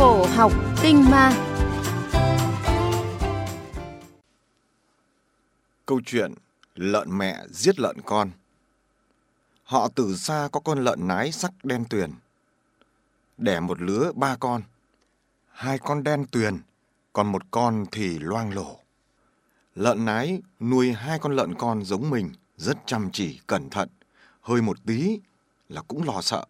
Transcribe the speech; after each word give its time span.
cổ 0.00 0.26
học 0.26 0.52
tinh 0.82 1.10
ma. 1.10 1.32
Câu 5.86 6.00
chuyện 6.06 6.34
Lợn 6.74 7.18
mẹ 7.18 7.38
giết 7.50 7.80
lợn 7.80 7.96
con. 8.04 8.30
Họ 9.64 9.88
từ 9.94 10.16
xa 10.16 10.48
có 10.52 10.60
con 10.60 10.84
lợn 10.84 11.08
nái 11.08 11.32
sắc 11.32 11.52
đen 11.62 11.84
tuyền. 11.90 12.10
Đẻ 13.38 13.60
một 13.60 13.80
lứa 13.80 14.12
ba 14.14 14.36
con. 14.36 14.62
Hai 15.50 15.78
con 15.78 16.02
đen 16.02 16.26
tuyền 16.30 16.58
Còn 17.12 17.32
một 17.32 17.42
con 17.50 17.84
thì 17.92 18.18
loang 18.18 18.54
lổ. 18.54 18.76
Lợn 19.74 20.04
nái 20.04 20.42
nuôi 20.60 20.92
hai 20.92 21.18
con 21.18 21.36
lợn 21.36 21.54
con 21.54 21.84
giống 21.84 22.10
mình 22.10 22.32
Rất 22.56 22.78
chăm 22.86 23.10
chỉ, 23.12 23.40
cẩn 23.46 23.70
thận. 23.70 23.88
Hơi 24.40 24.62
một 24.62 24.76
tí 24.86 25.18
là 25.68 25.82
cũng 25.82 26.04
lo 26.04 26.20
sợ. 26.20 26.44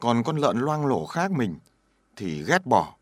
Còn 0.00 0.22
con 0.22 0.36
lợn 0.36 0.58
loang 0.58 0.86
lổ 0.86 1.06
khác 1.06 1.30
mình 1.30 1.58
thì 2.20 2.44
ghét 2.44 2.66
bỏ 2.66 2.94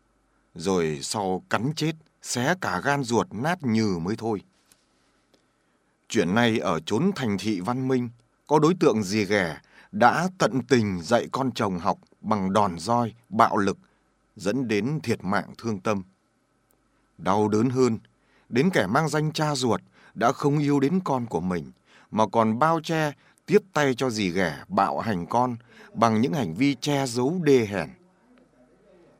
Rồi 0.55 0.99
sau 1.01 1.43
cắn 1.49 1.73
chết 1.75 1.91
Xé 2.21 2.55
cả 2.61 2.81
gan 2.83 3.03
ruột 3.03 3.27
nát 3.31 3.63
nhừ 3.63 3.97
mới 4.01 4.15
thôi 4.17 4.41
Chuyện 6.07 6.35
này 6.35 6.59
ở 6.59 6.79
chốn 6.79 7.11
thành 7.15 7.37
thị 7.39 7.59
văn 7.59 7.87
minh, 7.87 8.09
có 8.47 8.59
đối 8.59 8.73
tượng 8.79 9.03
gì 9.03 9.25
ghẻ 9.25 9.57
đã 9.91 10.29
tận 10.37 10.61
tình 10.69 11.01
dạy 11.01 11.27
con 11.31 11.51
chồng 11.51 11.79
học 11.79 11.99
bằng 12.21 12.53
đòn 12.53 12.79
roi, 12.79 13.13
bạo 13.29 13.57
lực, 13.57 13.77
dẫn 14.35 14.67
đến 14.67 14.99
thiệt 15.03 15.23
mạng 15.23 15.53
thương 15.57 15.79
tâm. 15.79 16.03
Đau 17.17 17.47
đớn 17.47 17.69
hơn, 17.69 17.97
đến 18.49 18.69
kẻ 18.73 18.87
mang 18.87 19.09
danh 19.09 19.31
cha 19.31 19.55
ruột 19.55 19.81
đã 20.13 20.31
không 20.31 20.59
yêu 20.59 20.79
đến 20.79 20.99
con 21.03 21.25
của 21.25 21.41
mình, 21.41 21.71
mà 22.11 22.27
còn 22.27 22.59
bao 22.59 22.79
che 22.83 23.11
tiếp 23.45 23.59
tay 23.73 23.93
cho 23.95 24.09
dì 24.09 24.29
ghẻ 24.31 24.63
bạo 24.67 24.99
hành 24.99 25.25
con 25.27 25.57
bằng 25.93 26.21
những 26.21 26.33
hành 26.33 26.53
vi 26.53 26.75
che 26.75 27.05
giấu 27.05 27.39
đê 27.43 27.65
hèn. 27.65 27.89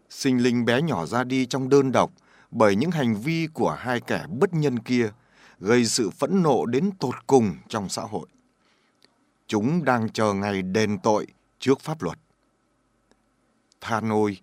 Sinh 0.09 0.43
linh 0.43 0.65
bé 0.65 0.81
nhỏ 0.81 1.05
ra 1.05 1.23
đi 1.23 1.45
trong 1.45 1.69
đơn 1.69 1.91
độc 1.91 2.11
bởi 2.51 2.75
những 2.75 2.91
hành 2.91 3.15
vi 3.15 3.47
của 3.53 3.71
hai 3.71 4.01
kẻ 4.01 4.25
bất 4.29 4.53
nhân 4.53 4.79
kia 4.79 5.11
gây 5.59 5.85
sự 5.85 6.09
phẫn 6.09 6.43
nộ 6.43 6.65
đến 6.65 6.89
tột 6.99 7.15
cùng 7.27 7.55
trong 7.67 7.89
xã 7.89 8.01
hội. 8.01 8.27
Chúng 9.47 9.85
đang 9.85 10.09
chờ 10.09 10.33
ngày 10.33 10.61
đền 10.61 10.99
tội 10.99 11.27
trước 11.59 11.79
pháp 11.79 12.01
luật. 12.01 12.19
Than 13.81 14.09
ôi, 14.09 14.37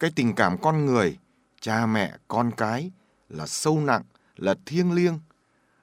cái 0.00 0.10
tình 0.16 0.34
cảm 0.34 0.58
con 0.58 0.86
người, 0.86 1.18
cha 1.60 1.86
mẹ, 1.86 2.14
con 2.28 2.50
cái 2.56 2.90
là 3.28 3.46
sâu 3.46 3.80
nặng, 3.80 4.02
là 4.36 4.54
thiêng 4.66 4.92
liêng, 4.92 5.18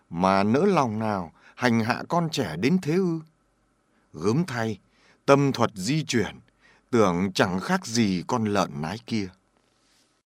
mà 0.10 0.44
nỡ 0.44 0.66
lòng 0.66 1.00
nào 1.00 1.32
hành 1.56 1.80
hạ 1.80 2.04
con 2.10 2.30
trẻ 2.30 2.56
đến 2.60 2.78
thế 2.82 2.94
ư? 2.94 3.20
Gớm 4.14 4.46
thay, 4.46 4.80
tâm 5.26 5.52
thuật 5.52 5.72
di 5.76 6.04
chuyển, 6.04 6.40
tưởng 6.94 7.32
chẳng 7.34 7.60
khác 7.60 7.86
gì 7.86 8.24
con 8.28 8.46
lợn 8.46 8.82
nái 8.82 8.98
kia. 9.06 9.28